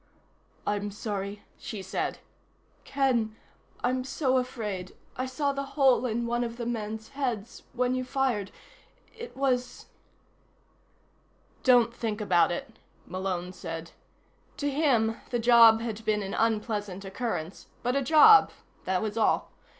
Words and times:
"I'm 0.65 0.89
sorry," 0.89 1.43
she 1.59 1.83
said. 1.83 2.17
"Ken 2.85 3.35
I'm 3.83 4.03
so 4.03 4.37
afraid. 4.37 4.95
I 5.15 5.27
saw 5.27 5.53
the 5.53 5.61
hole 5.77 6.07
in 6.07 6.25
one 6.25 6.43
of 6.43 6.57
the 6.57 6.65
men's 6.65 7.09
heads, 7.09 7.61
when 7.73 7.93
you 7.93 8.03
fired 8.03 8.49
it 9.15 9.37
was" 9.37 9.85
"Don't 11.71 11.93
think 11.93 12.19
about 12.19 12.51
it," 12.51 12.79
Malone 13.05 13.53
said. 13.53 13.91
To 14.57 14.71
him, 14.71 15.17
the 15.29 15.37
job 15.37 15.81
had 15.81 16.03
been 16.03 16.23
an 16.23 16.33
unpleasant 16.33 17.05
occurrence, 17.05 17.67
but 17.83 17.95
a 17.95 18.01
job, 18.01 18.49
that 18.85 19.03
was 19.03 19.17
all. 19.19 19.51